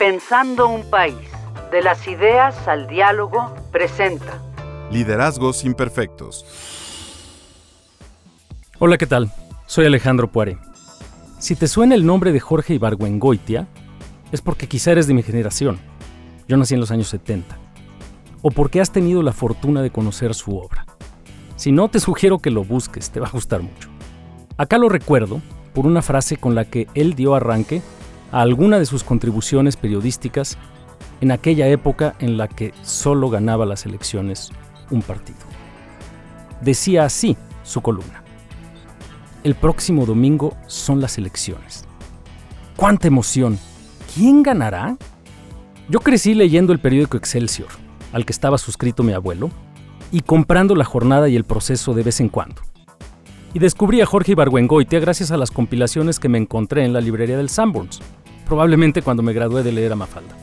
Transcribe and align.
Pensando 0.00 0.66
un 0.66 0.88
país, 0.88 1.14
de 1.70 1.82
las 1.82 2.08
ideas 2.08 2.66
al 2.66 2.86
diálogo, 2.86 3.54
presenta 3.70 4.40
Liderazgos 4.90 5.62
Imperfectos. 5.62 6.46
Hola, 8.78 8.96
¿qué 8.96 9.06
tal? 9.06 9.30
Soy 9.66 9.84
Alejandro 9.84 10.32
Puare. 10.32 10.56
Si 11.38 11.54
te 11.54 11.68
suena 11.68 11.94
el 11.94 12.06
nombre 12.06 12.32
de 12.32 12.40
Jorge 12.40 12.72
Ibargüengoitia, 12.72 13.68
es 14.32 14.40
porque 14.40 14.68
quizá 14.68 14.92
eres 14.92 15.06
de 15.06 15.12
mi 15.12 15.22
generación. 15.22 15.78
Yo 16.48 16.56
nací 16.56 16.72
en 16.72 16.80
los 16.80 16.90
años 16.90 17.08
70. 17.08 17.58
O 18.40 18.50
porque 18.50 18.80
has 18.80 18.92
tenido 18.92 19.22
la 19.22 19.34
fortuna 19.34 19.82
de 19.82 19.90
conocer 19.90 20.32
su 20.32 20.56
obra. 20.56 20.86
Si 21.56 21.72
no, 21.72 21.90
te 21.90 22.00
sugiero 22.00 22.38
que 22.38 22.50
lo 22.50 22.64
busques, 22.64 23.10
te 23.10 23.20
va 23.20 23.26
a 23.26 23.32
gustar 23.32 23.60
mucho. 23.60 23.90
Acá 24.56 24.78
lo 24.78 24.88
recuerdo 24.88 25.42
por 25.74 25.84
una 25.84 26.00
frase 26.00 26.38
con 26.38 26.54
la 26.54 26.64
que 26.64 26.86
él 26.94 27.14
dio 27.14 27.34
arranque 27.34 27.82
a 28.32 28.40
alguna 28.40 28.78
de 28.78 28.86
sus 28.86 29.04
contribuciones 29.04 29.76
periodísticas 29.76 30.58
en 31.20 31.32
aquella 31.32 31.66
época 31.68 32.14
en 32.18 32.36
la 32.36 32.48
que 32.48 32.72
solo 32.82 33.30
ganaba 33.30 33.66
las 33.66 33.86
elecciones 33.86 34.50
un 34.90 35.02
partido. 35.02 35.38
Decía 36.60 37.04
así 37.04 37.36
su 37.62 37.80
columna. 37.80 38.22
El 39.44 39.54
próximo 39.54 40.04
domingo 40.04 40.56
son 40.66 41.00
las 41.00 41.16
elecciones. 41.16 41.84
¡Cuánta 42.76 43.08
emoción! 43.08 43.58
¿Quién 44.14 44.42
ganará? 44.42 44.96
Yo 45.88 46.00
crecí 46.00 46.34
leyendo 46.34 46.72
el 46.72 46.78
periódico 46.78 47.16
Excelsior, 47.16 47.68
al 48.12 48.24
que 48.24 48.32
estaba 48.32 48.58
suscrito 48.58 49.02
mi 49.02 49.12
abuelo, 49.12 49.50
y 50.12 50.20
comprando 50.20 50.74
la 50.74 50.84
jornada 50.84 51.28
y 51.28 51.36
el 51.36 51.44
proceso 51.44 51.94
de 51.94 52.02
vez 52.02 52.20
en 52.20 52.28
cuando. 52.28 52.62
Y 53.54 53.58
descubrí 53.58 54.00
a 54.00 54.06
Jorge 54.06 54.32
Ibargüengoitia 54.32 55.00
gracias 55.00 55.30
a 55.30 55.36
las 55.36 55.50
compilaciones 55.50 56.18
que 56.18 56.28
me 56.28 56.38
encontré 56.38 56.84
en 56.84 56.92
la 56.92 57.00
librería 57.00 57.36
del 57.36 57.48
Sanborns, 57.48 58.00
probablemente 58.50 59.00
cuando 59.00 59.22
me 59.22 59.32
gradué 59.32 59.62
de 59.62 59.70
leer 59.70 59.92
a 59.92 59.94
Mafalda. 59.94 60.36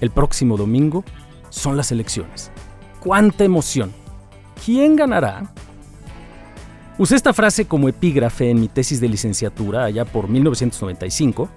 El 0.00 0.10
próximo 0.10 0.56
domingo 0.56 1.04
son 1.50 1.76
las 1.76 1.92
elecciones. 1.92 2.50
¡Cuánta 2.98 3.44
emoción! 3.44 3.92
¿Quién 4.64 4.96
ganará? 4.96 5.52
Usé 6.98 7.14
esta 7.14 7.32
frase 7.32 7.66
como 7.66 7.88
epígrafe 7.88 8.50
en 8.50 8.58
mi 8.58 8.66
tesis 8.66 9.00
de 9.00 9.08
licenciatura 9.08 9.84
allá 9.84 10.04
por 10.04 10.28
1995 10.28 11.48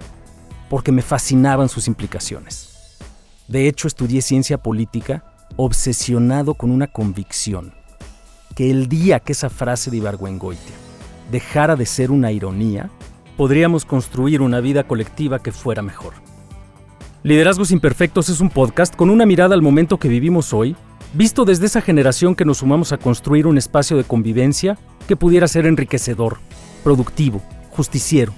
porque 0.68 0.92
me 0.92 1.02
fascinaban 1.02 1.68
sus 1.68 1.88
implicaciones. 1.88 2.98
De 3.48 3.66
hecho, 3.66 3.88
estudié 3.88 4.22
ciencia 4.22 4.56
política 4.56 5.24
obsesionado 5.56 6.54
con 6.54 6.70
una 6.70 6.86
convicción, 6.86 7.74
que 8.54 8.70
el 8.70 8.88
día 8.88 9.18
que 9.18 9.32
esa 9.32 9.50
frase 9.50 9.90
de 9.90 9.96
Ibargüengoitia 9.96 10.76
dejara 11.32 11.74
de 11.74 11.86
ser 11.86 12.12
una 12.12 12.30
ironía, 12.30 12.88
podríamos 13.40 13.86
construir 13.86 14.42
una 14.42 14.60
vida 14.60 14.82
colectiva 14.84 15.38
que 15.38 15.50
fuera 15.50 15.80
mejor. 15.80 16.12
Liderazgos 17.22 17.70
Imperfectos 17.70 18.28
es 18.28 18.42
un 18.42 18.50
podcast 18.50 18.94
con 18.94 19.08
una 19.08 19.24
mirada 19.24 19.54
al 19.54 19.62
momento 19.62 19.96
que 19.96 20.10
vivimos 20.10 20.52
hoy, 20.52 20.76
visto 21.14 21.46
desde 21.46 21.64
esa 21.64 21.80
generación 21.80 22.34
que 22.34 22.44
nos 22.44 22.58
sumamos 22.58 22.92
a 22.92 22.98
construir 22.98 23.46
un 23.46 23.56
espacio 23.56 23.96
de 23.96 24.04
convivencia 24.04 24.76
que 25.08 25.16
pudiera 25.16 25.48
ser 25.48 25.64
enriquecedor, 25.64 26.36
productivo, 26.84 27.40
justiciero. 27.70 28.34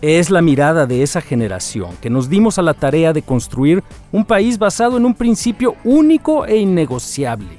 Es 0.00 0.30
la 0.30 0.42
mirada 0.42 0.86
de 0.86 1.02
esa 1.02 1.20
generación 1.20 1.96
que 2.00 2.08
nos 2.08 2.30
dimos 2.30 2.56
a 2.60 2.62
la 2.62 2.74
tarea 2.74 3.12
de 3.12 3.22
construir 3.22 3.82
un 4.12 4.24
país 4.24 4.60
basado 4.60 4.96
en 4.96 5.06
un 5.06 5.14
principio 5.14 5.74
único 5.82 6.46
e 6.46 6.56
innegociable, 6.56 7.58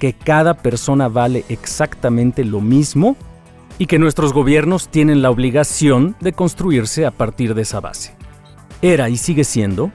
que 0.00 0.12
cada 0.12 0.54
persona 0.54 1.06
vale 1.06 1.44
exactamente 1.48 2.44
lo 2.44 2.60
mismo 2.60 3.16
y 3.80 3.86
que 3.86 3.98
nuestros 3.98 4.34
gobiernos 4.34 4.88
tienen 4.88 5.22
la 5.22 5.30
obligación 5.30 6.14
de 6.20 6.34
construirse 6.34 7.06
a 7.06 7.10
partir 7.10 7.54
de 7.54 7.62
esa 7.62 7.80
base. 7.80 8.14
Era 8.82 9.08
y 9.08 9.16
sigue 9.16 9.42
siendo 9.42 9.90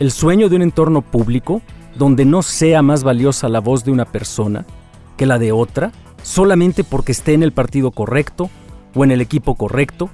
el 0.00 0.12
sueño 0.12 0.48
de 0.48 0.56
un 0.56 0.62
entorno 0.62 1.02
público 1.02 1.60
donde 1.94 2.24
no 2.24 2.40
sea 2.40 2.80
más 2.80 3.04
valiosa 3.04 3.50
la 3.50 3.60
voz 3.60 3.84
de 3.84 3.90
una 3.90 4.06
persona 4.06 4.64
que 5.18 5.26
la 5.26 5.38
de 5.38 5.52
otra 5.52 5.92
solamente 6.22 6.84
porque 6.84 7.12
esté 7.12 7.34
en 7.34 7.42
el 7.42 7.52
partido 7.52 7.90
correcto 7.90 8.48
o 8.94 9.04
en 9.04 9.10
el 9.10 9.20
equipo 9.20 9.56
correcto 9.56 10.08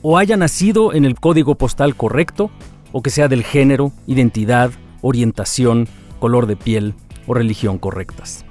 o 0.00 0.16
haya 0.16 0.36
nacido 0.36 0.94
en 0.94 1.04
el 1.04 1.18
código 1.18 1.56
postal 1.56 1.96
correcto 1.96 2.52
o 2.92 3.02
que 3.02 3.10
sea 3.10 3.26
del 3.26 3.42
género, 3.42 3.90
identidad, 4.06 4.70
orientación, 5.02 5.88
color 6.20 6.46
de 6.46 6.54
piel 6.54 6.94
o 7.26 7.34
religión 7.34 7.78
correctas. 7.78 8.44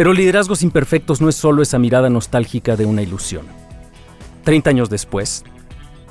Pero 0.00 0.14
Liderazgos 0.14 0.62
Imperfectos 0.62 1.20
no 1.20 1.28
es 1.28 1.34
solo 1.34 1.60
esa 1.60 1.78
mirada 1.78 2.08
nostálgica 2.08 2.74
de 2.74 2.86
una 2.86 3.02
ilusión. 3.02 3.44
Treinta 4.44 4.70
años 4.70 4.88
después, 4.88 5.44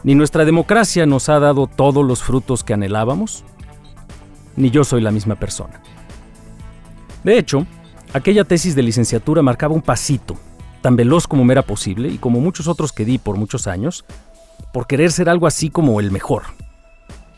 ni 0.04 0.14
nuestra 0.14 0.46
democracia 0.46 1.08
nos 1.08 1.28
ha 1.28 1.40
dado 1.40 1.66
todos 1.66 2.06
los 2.06 2.22
frutos 2.22 2.64
que 2.64 2.76
anhelábamos, 2.76 3.44
ni 4.56 4.70
yo 4.70 4.84
soy 4.84 5.02
la 5.02 5.10
misma 5.10 5.38
persona. 5.38 5.82
De 7.24 7.40
hecho, 7.40 7.66
aquella 8.14 8.44
tesis 8.44 8.76
de 8.76 8.84
licenciatura 8.84 9.42
marcaba 9.42 9.74
un 9.74 9.82
pasito, 9.82 10.38
tan 10.84 10.96
veloz 10.96 11.26
como 11.26 11.44
me 11.44 11.54
era 11.54 11.64
posible 11.64 12.10
y 12.10 12.20
como 12.20 12.40
muchos 12.42 12.68
otros 12.68 12.92
que 12.92 13.06
di 13.06 13.18
por 13.18 13.38
muchos 13.38 13.66
años, 13.66 14.06
por 14.72 14.86
querer 14.86 15.12
ser 15.12 15.30
algo 15.30 15.48
así 15.48 15.72
como 15.72 16.00
el 16.00 16.12
mejor, 16.12 16.44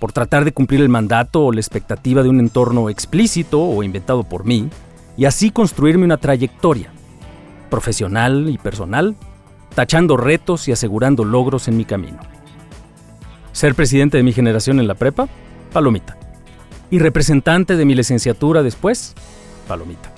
por 0.01 0.11
tratar 0.11 0.43
de 0.43 0.51
cumplir 0.51 0.81
el 0.81 0.89
mandato 0.89 1.45
o 1.45 1.53
la 1.53 1.61
expectativa 1.61 2.23
de 2.23 2.29
un 2.29 2.41
entorno 2.41 2.89
explícito 2.89 3.61
o 3.61 3.83
inventado 3.83 4.25
por 4.25 4.43
mí, 4.43 4.69
y 5.21 5.25
así 5.25 5.51
construirme 5.51 6.03
una 6.03 6.17
trayectoria, 6.17 6.89
profesional 7.69 8.49
y 8.49 8.57
personal, 8.57 9.15
tachando 9.75 10.17
retos 10.17 10.67
y 10.67 10.71
asegurando 10.71 11.23
logros 11.23 11.67
en 11.67 11.77
mi 11.77 11.85
camino. 11.85 12.17
Ser 13.51 13.75
presidente 13.75 14.17
de 14.17 14.23
mi 14.23 14.33
generación 14.33 14.79
en 14.79 14.87
la 14.87 14.95
prepa, 14.95 15.27
palomita. 15.71 16.17
Y 16.89 16.97
representante 16.97 17.77
de 17.77 17.85
mi 17.85 17.93
licenciatura 17.93 18.63
después, 18.63 19.13
palomita. 19.67 20.11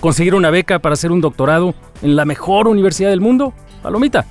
Conseguir 0.00 0.34
una 0.34 0.50
beca 0.50 0.80
para 0.80 0.94
hacer 0.94 1.12
un 1.12 1.20
doctorado 1.20 1.72
en 2.02 2.16
la 2.16 2.24
mejor 2.24 2.66
universidad 2.66 3.10
del 3.10 3.20
mundo, 3.20 3.54
palomita. 3.84 4.26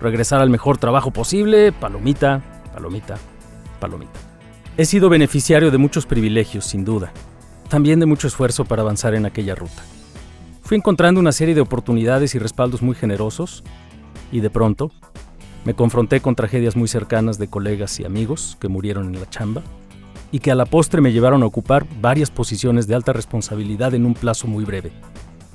Regresar 0.00 0.40
al 0.40 0.50
mejor 0.50 0.78
trabajo 0.78 1.12
posible, 1.12 1.70
palomita, 1.70 2.42
palomita, 2.74 3.18
palomita. 3.78 4.18
He 4.76 4.84
sido 4.84 5.08
beneficiario 5.08 5.70
de 5.70 5.78
muchos 5.78 6.06
privilegios, 6.06 6.64
sin 6.64 6.84
duda, 6.84 7.12
también 7.70 8.00
de 8.00 8.06
mucho 8.06 8.26
esfuerzo 8.26 8.66
para 8.66 8.82
avanzar 8.82 9.14
en 9.14 9.24
aquella 9.24 9.54
ruta. 9.54 9.82
Fui 10.60 10.76
encontrando 10.76 11.20
una 11.20 11.32
serie 11.32 11.54
de 11.54 11.60
oportunidades 11.62 12.34
y 12.34 12.38
respaldos 12.38 12.82
muy 12.82 12.94
generosos 12.94 13.64
y 14.30 14.40
de 14.40 14.50
pronto 14.50 14.90
me 15.64 15.74
confronté 15.74 16.20
con 16.20 16.34
tragedias 16.34 16.76
muy 16.76 16.88
cercanas 16.88 17.38
de 17.38 17.48
colegas 17.48 17.98
y 18.00 18.04
amigos 18.04 18.58
que 18.60 18.68
murieron 18.68 19.14
en 19.14 19.20
la 19.20 19.30
chamba 19.30 19.62
y 20.32 20.40
que 20.40 20.50
a 20.50 20.54
la 20.54 20.66
postre 20.66 21.00
me 21.00 21.12
llevaron 21.12 21.42
a 21.42 21.46
ocupar 21.46 21.86
varias 22.00 22.30
posiciones 22.30 22.86
de 22.86 22.94
alta 22.96 23.12
responsabilidad 23.12 23.94
en 23.94 24.04
un 24.04 24.14
plazo 24.14 24.48
muy 24.48 24.64
breve, 24.64 24.90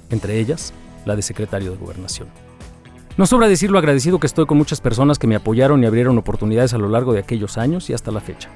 entre 0.10 0.40
ellas 0.40 0.74
la 1.06 1.16
de 1.16 1.22
secretario 1.22 1.72
de 1.72 1.78
gobernación. 1.78 2.30
No 3.18 3.26
sobra 3.26 3.48
decir 3.48 3.72
lo 3.72 3.78
agradecido 3.78 4.20
que 4.20 4.28
estoy 4.28 4.46
con 4.46 4.58
muchas 4.58 4.80
personas 4.80 5.20
que 5.20 5.28
me 5.28 5.36
apoyaron 5.36 5.84
y 5.84 5.86
abrieron 5.86 6.18
oportunidades 6.18 6.74
a 6.74 6.78
lo 6.78 6.90
largo 6.90 7.14
de 7.14 7.20
aquellos 7.20 7.58
años 7.58 7.90
y 7.90 7.94
hasta 7.94 8.12
la 8.12 8.22
fecha. 8.22 8.50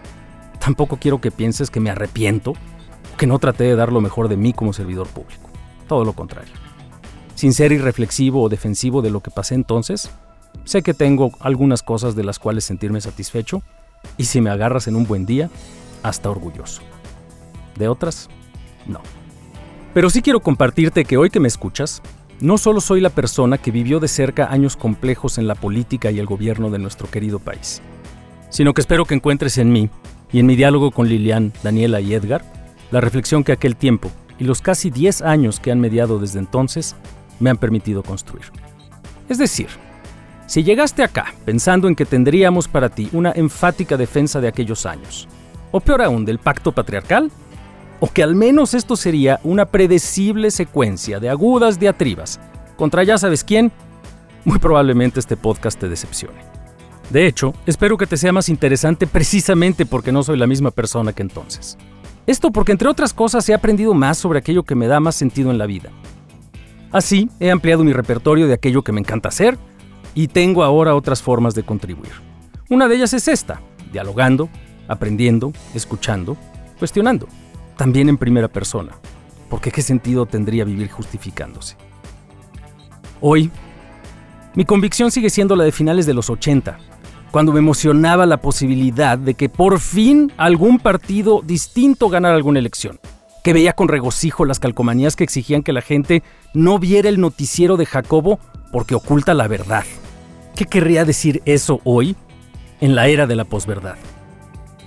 Tampoco 0.59 0.97
quiero 0.97 1.19
que 1.19 1.31
pienses 1.31 1.69
que 1.69 1.79
me 1.79 1.89
arrepiento 1.89 2.53
que 3.19 3.27
no 3.27 3.37
traté 3.37 3.65
de 3.65 3.75
dar 3.75 3.91
lo 3.91 3.99
mejor 3.99 4.29
de 4.29 4.37
mí 4.37 4.53
como 4.53 4.71
servidor 4.71 5.05
público. 5.07 5.49
Todo 5.87 6.05
lo 6.05 6.13
contrario. 6.13 6.53
Sin 7.35 7.53
ser 7.53 7.73
irreflexivo 7.73 8.41
o 8.41 8.49
defensivo 8.49 9.01
de 9.01 9.11
lo 9.11 9.19
que 9.19 9.29
pasé 9.29 9.55
entonces, 9.55 10.09
sé 10.63 10.81
que 10.81 10.93
tengo 10.93 11.31
algunas 11.41 11.83
cosas 11.83 12.15
de 12.15 12.23
las 12.23 12.39
cuales 12.39 12.63
sentirme 12.63 13.01
satisfecho 13.01 13.61
y 14.17 14.23
si 14.23 14.39
me 14.39 14.49
agarras 14.49 14.87
en 14.87 14.95
un 14.95 15.05
buen 15.05 15.25
día, 15.25 15.49
hasta 16.01 16.29
orgulloso. 16.29 16.81
De 17.77 17.89
otras, 17.89 18.29
no. 18.87 19.01
Pero 19.93 20.09
sí 20.09 20.21
quiero 20.21 20.39
compartirte 20.39 21.03
que 21.03 21.17
hoy 21.17 21.29
que 21.29 21.41
me 21.41 21.49
escuchas, 21.49 22.01
no 22.39 22.57
solo 22.57 22.79
soy 22.79 23.01
la 23.01 23.09
persona 23.09 23.57
que 23.57 23.71
vivió 23.71 23.99
de 23.99 24.07
cerca 24.07 24.49
años 24.49 24.77
complejos 24.77 25.37
en 25.37 25.47
la 25.47 25.55
política 25.55 26.09
y 26.09 26.19
el 26.19 26.25
gobierno 26.25 26.69
de 26.69 26.79
nuestro 26.79 27.09
querido 27.09 27.39
país, 27.39 27.81
sino 28.49 28.73
que 28.73 28.79
espero 28.79 29.03
que 29.03 29.15
encuentres 29.15 29.57
en 29.57 29.73
mí 29.73 29.89
y 30.31 30.39
en 30.39 30.45
mi 30.45 30.55
diálogo 30.55 30.91
con 30.91 31.09
Lilian, 31.09 31.51
Daniela 31.63 31.99
y 31.99 32.13
Edgar 32.13 32.58
la 32.91 33.01
reflexión 33.01 33.43
que 33.43 33.51
aquel 33.51 33.75
tiempo 33.75 34.11
y 34.37 34.45
los 34.45 34.61
casi 34.61 34.89
10 34.89 35.21
años 35.21 35.59
que 35.59 35.71
han 35.71 35.79
mediado 35.79 36.19
desde 36.19 36.39
entonces 36.39 36.95
me 37.39 37.49
han 37.49 37.57
permitido 37.57 38.03
construir. 38.03 38.45
Es 39.27 39.37
decir, 39.37 39.67
si 40.47 40.63
llegaste 40.63 41.03
acá 41.03 41.33
pensando 41.45 41.87
en 41.87 41.95
que 41.95 42.05
tendríamos 42.05 42.67
para 42.67 42.89
ti 42.89 43.09
una 43.13 43.31
enfática 43.31 43.97
defensa 43.97 44.41
de 44.41 44.47
aquellos 44.47 44.85
años, 44.85 45.27
o 45.71 45.79
peor 45.79 46.01
aún 46.01 46.25
del 46.25 46.39
pacto 46.39 46.71
patriarcal, 46.71 47.31
o 47.99 48.07
que 48.07 48.23
al 48.23 48.35
menos 48.35 48.73
esto 48.73 48.95
sería 48.95 49.39
una 49.43 49.65
predecible 49.65 50.51
secuencia 50.51 51.19
de 51.19 51.29
agudas 51.29 51.79
diatribas 51.79 52.39
contra 52.77 53.03
ya 53.03 53.17
sabes 53.17 53.43
quién, 53.43 53.71
muy 54.45 54.57
probablemente 54.57 55.19
este 55.19 55.35
podcast 55.35 55.79
te 55.79 55.89
decepcione. 55.89 56.39
De 57.09 57.27
hecho, 57.27 57.53
espero 57.65 57.97
que 57.97 58.07
te 58.07 58.17
sea 58.17 58.31
más 58.31 58.49
interesante 58.49 59.05
precisamente 59.05 59.85
porque 59.85 60.11
no 60.11 60.23
soy 60.23 60.37
la 60.37 60.47
misma 60.47 60.71
persona 60.71 61.11
que 61.11 61.23
entonces. 61.23 61.77
Esto 62.29 62.51
porque, 62.51 62.73
entre 62.73 62.87
otras 62.87 63.11
cosas, 63.11 63.49
he 63.49 63.55
aprendido 63.55 63.95
más 63.95 64.19
sobre 64.19 64.37
aquello 64.37 64.61
que 64.61 64.75
me 64.75 64.85
da 64.85 64.99
más 64.99 65.15
sentido 65.15 65.49
en 65.49 65.57
la 65.57 65.65
vida. 65.65 65.89
Así, 66.91 67.27
he 67.39 67.49
ampliado 67.49 67.83
mi 67.83 67.91
repertorio 67.91 68.45
de 68.45 68.53
aquello 68.53 68.83
que 68.83 68.91
me 68.91 68.99
encanta 68.99 69.29
hacer 69.29 69.57
y 70.13 70.27
tengo 70.27 70.63
ahora 70.63 70.93
otras 70.93 71.23
formas 71.23 71.55
de 71.55 71.63
contribuir. 71.63 72.11
Una 72.69 72.87
de 72.87 72.97
ellas 72.97 73.13
es 73.15 73.27
esta, 73.27 73.61
dialogando, 73.91 74.47
aprendiendo, 74.87 75.53
escuchando, 75.73 76.37
cuestionando, 76.77 77.27
también 77.75 78.09
en 78.09 78.17
primera 78.19 78.47
persona, 78.47 78.91
porque 79.49 79.71
qué 79.71 79.81
sentido 79.81 80.27
tendría 80.27 80.65
vivir 80.65 80.91
justificándose. 80.91 81.77
Hoy, 83.21 83.49
mi 84.53 84.65
convicción 84.65 85.09
sigue 85.09 85.31
siendo 85.31 85.55
la 85.55 85.63
de 85.63 85.71
finales 85.71 86.05
de 86.05 86.13
los 86.13 86.29
80, 86.29 86.77
cuando 87.31 87.53
me 87.53 87.59
emocionaba 87.59 88.25
la 88.25 88.37
posibilidad 88.37 89.17
de 89.17 89.35
que 89.35 89.49
por 89.49 89.79
fin 89.79 90.31
algún 90.37 90.79
partido 90.79 91.41
distinto 91.43 92.09
ganara 92.09 92.35
alguna 92.35 92.59
elección, 92.59 92.99
que 93.43 93.53
veía 93.53 93.73
con 93.73 93.87
regocijo 93.87 94.45
las 94.45 94.59
calcomanías 94.59 95.15
que 95.15 95.23
exigían 95.23 95.63
que 95.63 95.73
la 95.73 95.81
gente 95.81 96.23
no 96.53 96.79
viera 96.79 97.09
el 97.09 97.19
noticiero 97.19 97.77
de 97.77 97.85
Jacobo 97.85 98.39
porque 98.71 98.95
oculta 98.95 99.33
la 99.33 99.47
verdad. 99.47 99.83
¿Qué 100.55 100.65
querría 100.65 101.05
decir 101.05 101.41
eso 101.45 101.79
hoy, 101.83 102.15
en 102.81 102.95
la 102.95 103.07
era 103.07 103.27
de 103.27 103.35
la 103.35 103.45
posverdad? 103.45 103.95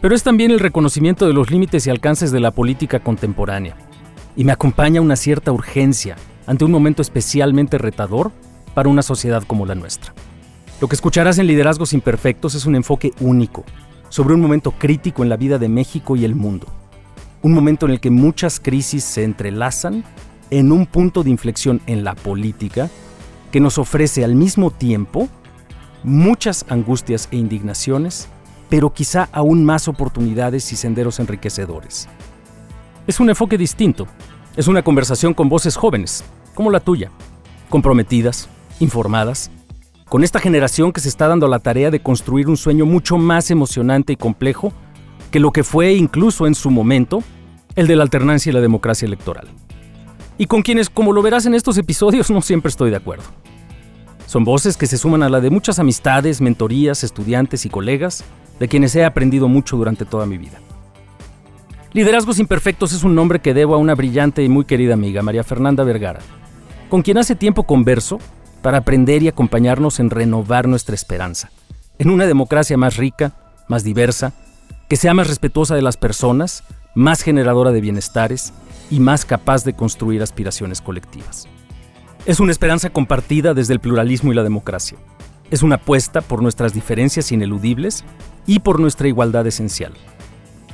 Pero 0.01 0.15
es 0.15 0.23
también 0.23 0.51
el 0.51 0.61
reconocimiento 0.61 1.27
de 1.27 1.33
los 1.33 1.51
límites 1.51 1.87
y 1.87 1.91
alcances 1.91 2.33
de 2.33 2.41
la 2.41 2.51
política 2.51 3.01
contemporánea, 3.01 3.77
y 4.37 4.45
me 4.45 4.53
acompaña 4.53 5.01
una 5.01 5.17
cierta 5.17 5.53
urgencia 5.53 6.17
ante 6.47 6.65
un 6.65 6.73
momento 6.73 7.03
especialmente 7.03 7.79
retador 7.79 8.33
para 8.75 8.89
una 8.89 9.03
sociedad 9.03 9.45
como 9.47 9.65
la 9.65 9.75
nuestra. 9.75 10.13
Lo 10.83 10.89
que 10.89 10.97
escucharás 10.97 11.39
en 11.39 11.47
Liderazgos 11.47 11.93
Imperfectos 11.93 12.57
es 12.57 12.67
un 12.67 12.75
enfoque 12.75 13.13
único 13.21 13.65
sobre 14.09 14.35
un 14.35 14.41
momento 14.41 14.73
crítico 14.73 15.23
en 15.23 15.29
la 15.29 15.37
vida 15.37 15.57
de 15.61 15.69
México 15.69 16.17
y 16.17 16.25
el 16.25 16.35
mundo. 16.35 16.67
Un 17.41 17.53
momento 17.53 17.87
en 17.87 17.93
el 17.93 18.01
que 18.01 18.11
muchas 18.11 18.59
crisis 18.59 19.05
se 19.05 19.23
entrelazan 19.23 20.03
en 20.51 20.73
un 20.73 20.87
punto 20.87 21.23
de 21.23 21.31
inflexión 21.31 21.81
en 21.87 22.03
la 22.03 22.17
política 22.17 22.91
que 23.53 23.61
nos 23.61 23.79
ofrece 23.79 24.25
al 24.25 24.35
mismo 24.35 24.73
tiempo 24.73 25.29
muchas 26.03 26.67
angustias 26.69 27.29
e 27.31 27.37
indignaciones, 27.37 28.27
pero 28.69 28.93
quizá 28.93 29.29
aún 29.31 29.65
más 29.65 29.87
oportunidades 29.87 30.73
y 30.73 30.77
senderos 30.77 31.21
enriquecedores. 31.21 32.09
Es 33.07 33.21
un 33.21 33.29
enfoque 33.29 33.57
distinto, 33.57 34.09
es 34.57 34.67
una 34.67 34.83
conversación 34.83 35.33
con 35.33 35.49
voces 35.49 35.77
jóvenes, 35.77 36.25
como 36.55 36.73
la 36.73 36.81
tuya, 36.81 37.13
comprometidas, 37.69 38.49
informadas, 38.81 39.53
con 40.13 40.25
esta 40.25 40.41
generación 40.41 40.93
que 40.93 41.01
se 41.01 41.09
está 41.09 41.27
dando 41.27 41.49
la 41.49 41.59
tarea 41.59 41.91
de 41.91 42.03
construir 42.03 42.47
un 42.51 42.59
sueño 42.59 42.85
mucho 42.85 43.17
más 43.17 43.51
emocionante 43.51 44.13
y 44.13 44.17
complejo 44.17 44.71
que 45.31 45.41
lo 45.41 45.53
que 45.53 45.65
fue 45.65 45.95
incluso 45.95 46.47
en 46.47 46.55
su 46.55 46.71
momento 46.71 47.23
el 47.77 47.87
de 47.87 47.97
la 47.97 48.03
alternancia 48.03 48.51
y 48.51 48.53
la 48.53 48.61
democracia 48.61 49.07
electoral. 49.07 49.49
Y 50.37 50.45
con 50.45 50.61
quienes, 50.61 50.91
como 50.91 51.15
lo 51.15 51.23
verás 51.23 51.47
en 51.47 51.55
estos 51.55 51.79
episodios, 51.79 52.31
no 52.31 52.43
siempre 52.43 52.69
estoy 52.69 52.91
de 52.91 52.97
acuerdo. 52.97 53.25
Son 54.27 54.45
voces 54.45 54.77
que 54.77 54.87
se 54.87 54.99
suman 54.99 55.23
a 55.23 55.31
la 55.31 55.41
de 55.41 55.49
muchas 55.49 55.79
amistades, 55.79 56.43
mentorías, 56.43 57.05
estudiantes 57.05 57.65
y 57.65 57.71
colegas, 57.71 58.23
de 58.61 58.69
quienes 58.69 58.95
he 58.95 59.07
aprendido 59.07 59.49
mucho 59.49 59.79
durante 59.79 60.05
toda 60.05 60.27
mi 60.27 60.37
vida. 60.37 60.61
Liderazgos 61.95 62.39
Imperfectos 62.39 62.93
es 62.93 63.03
un 63.03 63.15
nombre 63.15 63.41
que 63.41 63.55
debo 63.55 63.77
a 63.77 63.79
una 63.79 63.95
brillante 63.95 64.45
y 64.45 64.51
muy 64.51 64.67
querida 64.67 64.93
amiga, 64.93 65.23
María 65.23 65.43
Fernanda 65.43 65.85
Vergara, 65.85 66.21
con 66.91 67.01
quien 67.01 67.17
hace 67.17 67.35
tiempo 67.35 67.63
converso 67.63 68.19
para 68.63 68.79
aprender 68.79 69.23
y 69.23 69.29
acompañarnos 69.29 70.01
en 70.01 70.11
renovar 70.11 70.69
nuestra 70.69 70.95
esperanza, 70.95 71.51
en 71.99 72.11
una 72.11 72.27
democracia 72.27 72.77
más 72.77 72.97
rica, 72.97 73.33
más 73.69 73.85
diversa, 73.85 74.33
que 74.89 74.97
sea 74.97 75.15
más 75.15 75.27
respetuosa 75.27 75.75
de 75.75 75.83
las 75.83 75.97
personas, 75.97 76.65
más 76.95 77.23
generadora 77.23 77.73
de 77.73 77.81
bienestares 77.81 78.53
y 78.91 79.01
más 79.01 79.25
capaz 79.25 79.65
de 79.65 79.75
construir 79.75 80.23
aspiraciones 80.23 80.81
colectivas. 80.81 81.49
Es 82.25 82.39
una 82.39 82.53
esperanza 82.53 82.91
compartida 82.91 83.53
desde 83.53 83.75
el 83.75 83.81
pluralismo 83.81 84.33
y 84.33 84.37
la 84.37 84.45
democracia. 84.45 84.97
Es 85.51 85.63
una 85.63 85.77
apuesta 85.77 86.21
por 86.21 86.41
nuestras 86.41 86.73
diferencias 86.73 87.33
ineludibles 87.33 88.05
y 88.47 88.61
por 88.61 88.79
nuestra 88.79 89.09
igualdad 89.09 89.47
esencial. 89.47 89.93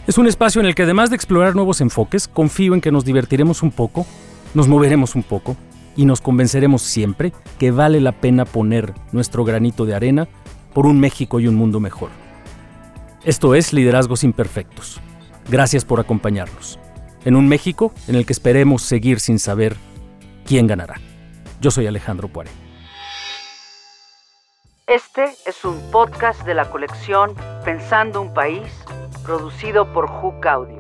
Es 0.07 0.19
un 0.19 0.27
espacio 0.27 0.61
en 0.61 0.67
el 0.67 0.75
que 0.75 0.83
además 0.83 1.11
de 1.11 1.17
explorar 1.17 1.55
nuevos 1.55 1.81
enfoques, 1.81 2.29
confío 2.29 2.75
en 2.75 2.81
que 2.81 2.93
nos 2.93 3.05
divertiremos 3.05 3.63
un 3.63 3.71
poco, 3.71 4.07
nos 4.55 4.69
moveremos 4.69 5.15
un 5.15 5.23
poco 5.23 5.57
y 5.99 6.05
nos 6.05 6.21
convenceremos 6.21 6.81
siempre 6.83 7.33
que 7.59 7.73
vale 7.73 8.01
la 8.01 8.13
pena 8.13 8.45
poner 8.45 8.95
nuestro 9.11 9.45
granito 9.45 9.85
de 9.85 9.97
arena 9.97 10.29
por 10.73 10.87
un 10.87 11.01
México 11.01 11.41
y 11.41 11.49
un 11.49 11.57
mundo 11.57 11.81
mejor. 11.81 12.11
Esto 13.25 13.57
es 13.57 13.73
Liderazgos 13.73 14.23
Imperfectos. 14.23 15.01
Gracias 15.51 15.85
por 15.85 15.99
acompañarnos. 15.99 16.79
En 17.25 17.35
un 17.35 17.49
México 17.49 17.93
en 18.07 18.15
el 18.15 18.27
que 18.27 18.33
esperemos 18.33 18.83
seguir 18.83 19.19
sin 19.19 19.41
saber 19.41 19.77
quién 20.47 20.69
ganará. 20.69 21.01
Yo 21.61 21.73
soy 21.73 21.89
Alejandro 21.89 22.29
Puare. 22.29 22.51
Este 24.87 25.25
es 25.47 25.65
un 25.65 25.81
podcast 25.91 26.47
de 26.47 26.55
la 26.55 26.71
colección 26.71 27.35
Pensando 27.65 28.23
un 28.23 28.33
País, 28.33 28.73
producido 29.25 29.93
por 29.93 30.07
Hook 30.07 30.47
Audio. 30.47 30.78